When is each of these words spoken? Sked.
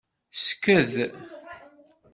Sked. 0.43 0.99